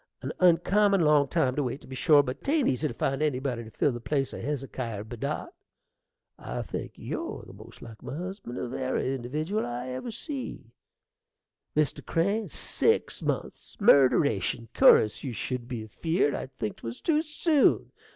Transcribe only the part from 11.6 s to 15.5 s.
Mr. Crane. Six months! murderation! cur'us you